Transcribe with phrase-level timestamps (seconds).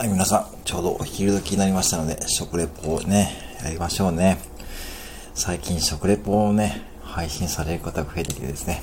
[0.00, 3.32] はい、皆さん、ちょうどお昼時になりましたので、食レポをね、
[3.64, 4.38] やりましょうね。
[5.34, 8.80] 最近食レポをね、配信される方が増えてきてですね、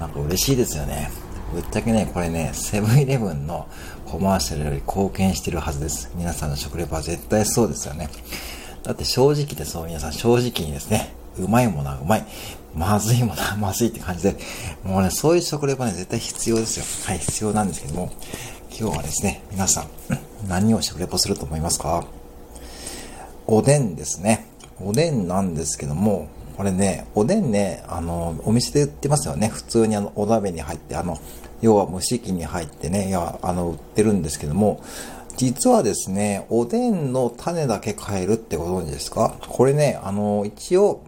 [0.00, 1.10] なんか嬉しいですよね。
[1.52, 3.68] ぶっちゃけね、これね、セブンイレブンの
[4.06, 6.10] コマーシャルより貢献してるはずです。
[6.14, 8.08] 皆さんの食レポは絶対そうですよね。
[8.84, 12.24] だって正直でそう、皆さん正直にですね、うまいものはうまい。
[12.74, 14.36] まずいものはまずいって感じで、
[14.84, 16.84] もうね、そういう食レポね、絶対必要ですよ。
[17.04, 18.10] はい、必要なんですけども、
[18.80, 19.88] 今日はですね、皆さん、
[20.46, 22.06] 何を食レポすると思いますか？
[23.48, 24.46] おでんですね。
[24.80, 29.48] おでんなんですけども、これね、おでんね、あの、お店で売ってますよね。
[29.48, 31.18] 普通にあの、お鍋に入って、あの、
[31.60, 34.80] 要は蒸し器に入ってね、いや、あの、売ってるんですけども、
[35.36, 39.34] 実はですね、おでんの種だけ買えるってご存知ですか？
[39.40, 41.02] これね、あの、一応、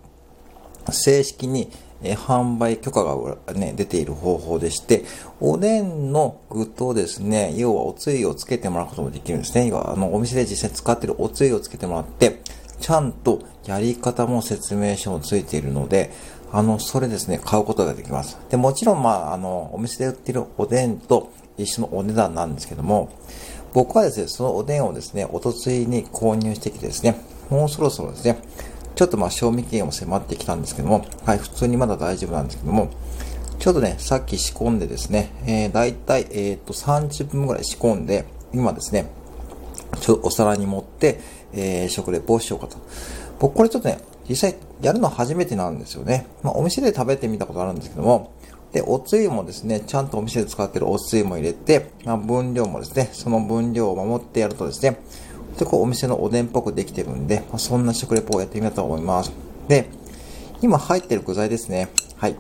[0.91, 1.71] 正式に
[2.03, 5.05] え販売許可が、ね、出ている方法でして、
[5.41, 9.67] おでんの具とですね、要はおつゆをつけてもらうこともできるんですね。
[9.67, 12.41] 要は、あの、お店で実際使っているおつゆをつけてもらって、
[12.81, 16.11] ちゃんとやり方も説明書もついているので、
[16.53, 18.39] あの、それですね、買うことができます。
[18.49, 23.11] で、もちろん、まあ、あの、お店で売っているおでんと一緒のお値段なんですけども、
[23.73, 27.21] 僕はですね、そのおでんをですね、おとついに購入してきてですね、
[27.51, 28.39] もうそろそろですね、
[28.95, 32.91] ちょっとまあ賞味期限も迫ってきたんですけども、はい、普通にまだ大丈夫なんですけども、
[33.59, 38.25] ちょっとね、さっき仕込んでですね、えー、だいたい、えっ、ー、と、30分ぐらい仕込んで、
[38.55, 39.11] 今ですね、
[40.01, 41.21] ちょっとお皿に盛って、
[41.53, 42.79] えー、食レポをしようかと。
[43.39, 46.27] 僕これちょっとね、実際やるの初めてなんですよね。
[46.43, 48.33] まあ、お店で食べてみたことあるんですけども、
[48.73, 54.99] で、おつゆもですね、ちゃんとお店で使ってるおつゆも入れて、まあ、分量もですね、その分量を守ってやるとですね、
[55.61, 59.33] で、こうお店のおでんっぽくできてるんで、まあ、そんな食レポをやってみようと思います。
[59.69, 59.89] で、
[60.63, 61.89] 今入ってる具材ですね。
[62.17, 62.37] はい。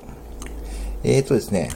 [1.04, 1.70] えーとですね、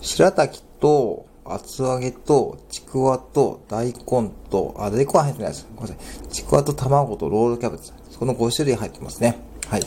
[0.00, 5.66] 白滝と厚揚げとちくわと大根と、あ、大根は入ってないです。
[5.74, 6.28] ごめんなさい。
[6.28, 7.92] ちくわと卵とロールキャベツ。
[8.18, 9.36] この5種類入ってますね。
[9.68, 9.82] はい。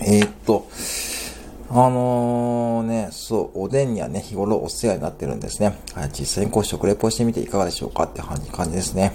[0.00, 0.68] えー、っと、
[1.68, 5.78] あのー、ね、そう、おでんにはね、日頃お世話になってるんですね。
[5.94, 9.12] はい、実際にこう食レポしてみていかがでしょうかって感じですね。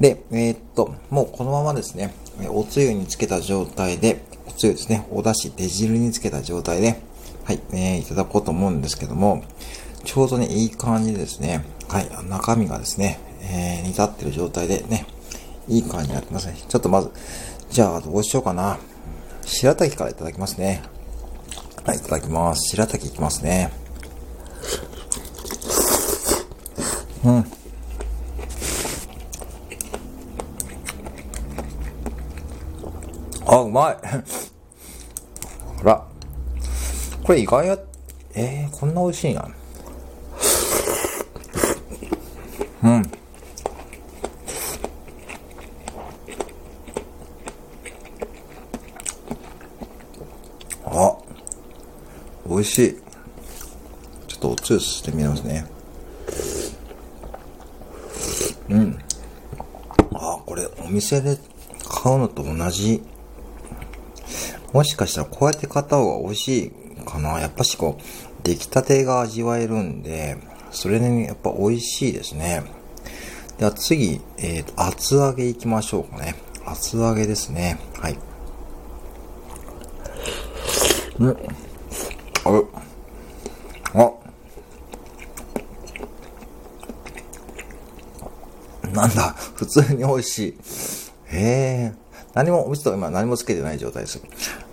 [0.00, 2.14] で、えー、っと、もうこのままですね、
[2.50, 7.00] おつゆにつけた状態で、おつゆですね、お出汁、出汁につけた状態で、
[7.44, 9.42] はい、えー、いただこうと思うんですけども、
[10.04, 11.64] ちょうどね、いい感じですね。
[11.88, 15.06] はい、中身がですね、えー、煮立ってる状態でね、
[15.68, 16.56] いい感じになってますね。
[16.68, 17.10] ちょっとまず、
[17.70, 18.78] じゃあどうしようかな。
[19.44, 20.82] 白滝からいただきますね。
[21.84, 22.70] はい、いただきます。
[22.70, 23.72] 白滝いきますね。
[27.24, 27.61] うん。
[33.62, 33.96] うまい
[35.78, 36.06] ほら。
[37.24, 37.78] これ意外や、
[38.34, 39.48] えー、こんな美味しいな。
[42.82, 43.02] うん。
[50.84, 51.16] あ、
[52.48, 52.96] 美味しい。
[54.26, 55.66] ちょっとおつゆしてみますね。
[58.68, 58.98] うん。
[60.14, 61.38] あ、これお店で
[61.88, 63.02] 買うのと同じ
[64.72, 67.40] もしかしたらこうやって買った方が美味しいかな。
[67.40, 68.02] やっぱしこう、
[68.42, 70.38] 出来たてが味わえるんで、
[70.70, 72.62] それでね、やっぱ美味しいですね。
[73.58, 76.34] では次、えっ、ー、厚揚げいきましょうかね。
[76.64, 77.78] 厚揚げですね。
[78.00, 78.18] はい。
[81.18, 81.36] うん。
[82.44, 82.50] あ、
[83.94, 84.22] あ、
[88.88, 90.54] なんだ、普通に美味しい。
[91.26, 92.01] へえ。
[92.34, 94.22] 何も、うちと今何もつけてない状態です。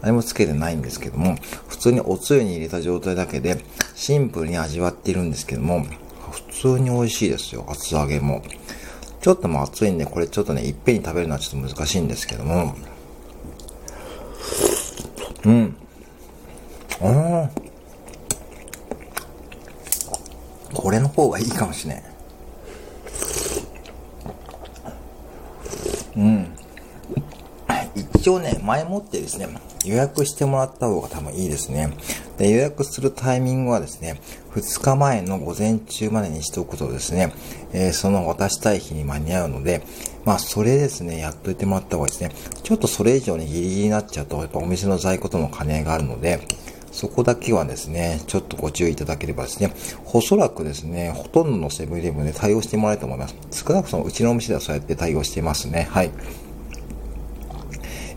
[0.02, 1.36] 何もつけてないんですけども、
[1.68, 3.64] 普通におつゆに入れた状態だけで、
[3.96, 5.86] シンプルに味わっているんですけども、
[6.32, 8.42] 普通に美味しいですよ、厚揚げも。
[9.22, 12.76] ちょっともう熱いんで、これちょっとね、いっぺんに食べるのはちょっと難しいんですけども、
[15.46, 15.76] うん。
[17.02, 17.50] うん。
[20.74, 21.98] これの方がいいかもしれん。
[21.98, 22.04] うん。
[28.20, 29.48] 一応ね、前もってですね、
[29.86, 31.96] 予約してもらった方が多分いいですね。
[32.38, 34.20] で、予約するタイミングはですね、
[34.56, 37.32] 2日前の午前中までにしておくとですね、
[37.72, 39.84] えー、その渡したい日に間に合うので、
[40.26, 42.32] まあ、それですね、やっといてもらった方がですね。
[42.62, 46.42] ちょっとそれ以上にギリギリになっちゃうと、やっぱお店の在庫との兼ね合いがあるので、
[46.92, 49.74] そこだけはですね、ちょっとご注意いただければですね、
[50.12, 53.36] おそらくですね、ほとんどのセブンイレブンで対応してもらえると思います。
[53.52, 55.88] 少なくともうちのお店ではそうやって対応していますね。
[55.90, 56.12] はい。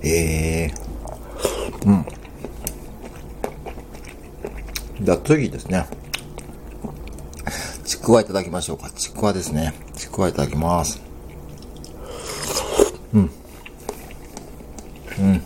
[0.05, 2.07] えー、うん。
[5.01, 5.87] じゃあ次ですね。
[7.85, 8.91] ちくわいただきましょうか。
[8.91, 9.75] ちくわですね。
[9.97, 11.01] ちくわいただきます。
[13.15, 13.31] うん。
[15.21, 15.43] うん。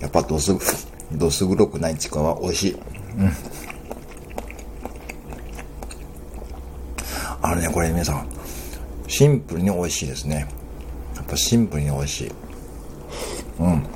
[0.00, 0.52] やっぱどす、
[1.12, 2.72] どす黒くないちくわは美味しい。
[2.74, 2.76] う
[3.24, 3.32] ん。
[7.40, 8.28] あのね、これ皆さん、
[9.06, 10.48] シンプルに美味しいですね。
[11.24, 12.32] っぱシンプルに美味しい。
[13.60, 13.86] うん。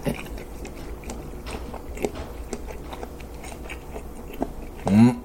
[4.87, 5.23] うん。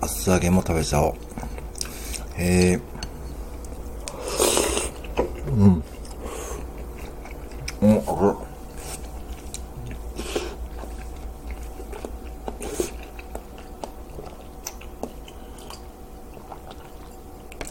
[0.00, 1.14] 厚揚げも食べちゃおう。
[2.36, 2.80] へえ。
[7.80, 8.48] うん、あれ。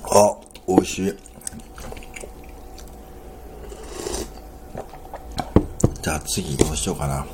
[0.09, 0.37] あ、
[0.67, 1.13] 美味しい。
[6.01, 7.25] じゃあ次どうしようかな。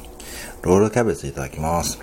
[0.64, 2.00] ロールキャベツいただきます。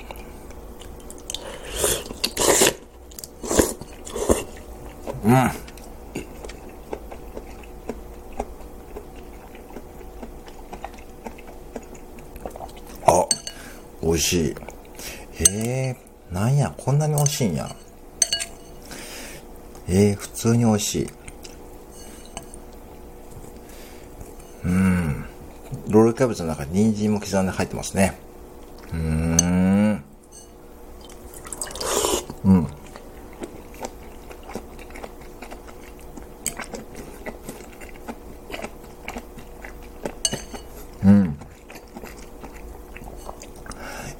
[5.24, 5.34] うん。
[5.34, 5.52] あ、
[14.02, 14.50] 美味しい。
[14.50, 14.54] へ
[15.88, 15.96] え、
[16.30, 17.74] なんや、こんなに美味しいんや。
[19.88, 21.10] えー、普通に美味しい。
[24.64, 25.24] うん。
[26.10, 28.18] ロールキャベツの中に人参も刻んで入ってますね。
[28.92, 30.04] うーん。
[32.44, 32.66] うん。
[41.04, 41.38] うん。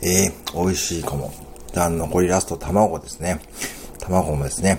[0.03, 1.33] えー、美味しいかも。
[1.73, 3.41] じゃあ、残りラスト卵ですね。
[3.99, 4.79] 卵もですね。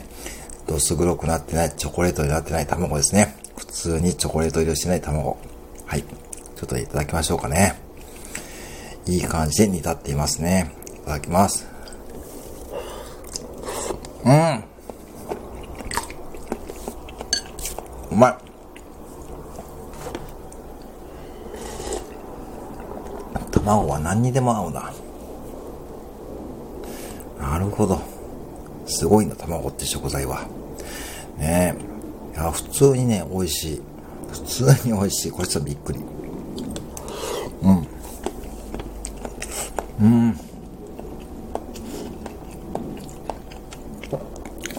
[0.68, 3.36] どす黒くなってない、チョコレートになってない卵ですね。
[3.58, 5.38] 普通にチョコレート入りをしてない卵。
[5.86, 6.06] はい。
[6.62, 7.74] ちょっといただきましょうかね。
[9.08, 10.72] いい感じで煮立っていますね。
[10.94, 11.66] いただきます。
[14.24, 14.64] うん。
[18.12, 18.38] うまい。
[23.52, 24.94] 卵は何にでも合うな。
[27.40, 28.00] なるほど。
[28.86, 30.44] すごいな、卵って食材は。
[31.40, 31.76] ね
[32.36, 32.36] え。
[32.36, 33.82] いや、普通にね、美味しい。
[34.32, 35.32] 普通に美味しい。
[35.32, 36.21] これちょっとびっくり。
[37.62, 37.88] うん。
[40.00, 40.32] うん。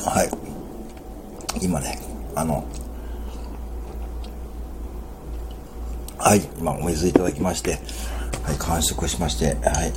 [0.05, 1.65] はい。
[1.65, 1.99] 今ね、
[2.35, 2.65] あの、
[6.19, 7.79] はい、今お水いただきまして、
[8.43, 9.93] はい、完食しまして、はい。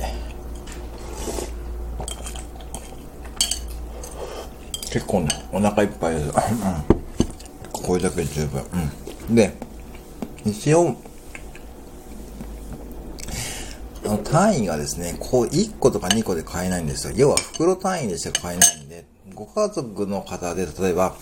[4.90, 6.26] 結構ね、お腹いっぱいです。
[6.26, 6.96] うん
[7.86, 8.64] これだけで十分。
[9.28, 9.34] うん。
[9.36, 9.52] で、
[10.44, 10.96] 一応、
[13.95, 17.14] あの単位がですね、こう1個とか2個で買えないんですよ。
[17.16, 19.04] 要は袋単位でしか買えないんで、
[19.34, 21.14] ご家族の方で例えば、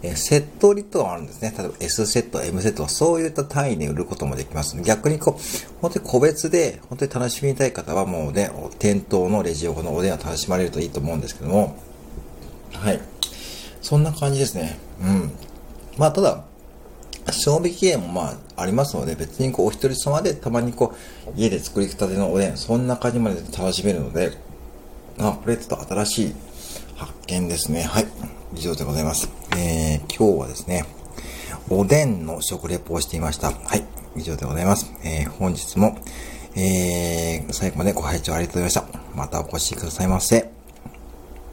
[0.00, 1.52] えセット売りとかあるんですね。
[1.56, 4.80] 例えば S セット、M セット、そういった単位で売ることもできます。
[4.80, 11.76] 逆にこう、本当に個別で、本当に楽しみたい方はもうね、店頭のレジ横のおでんを楽しまれるといいと思うんですけども、
[12.72, 13.00] はい。
[13.82, 14.78] そんな感じですね。
[15.02, 15.32] うん。
[15.96, 16.44] まあ、ただ、
[17.32, 18.22] 賞味期限もま
[18.56, 20.94] あ、ありますので、別にこう、お一人様でたまにこ
[21.26, 24.32] う、家で作りたてのおでん、そんな感じまで楽しめるので、
[25.18, 26.34] あ、これちょっと新しい
[26.96, 27.82] 発見ですね。
[27.82, 28.06] はい。
[28.54, 29.28] 以上でございます。
[29.56, 30.84] えー、今日はですね、
[31.70, 33.50] おでんの食レポをしていました。
[33.50, 33.84] はい。
[34.16, 34.92] 以上でございます。
[35.04, 35.98] えー、本日も、
[36.56, 39.14] えー、最後までご拝聴ありがとうございました。
[39.14, 40.57] またお越しくださいませ。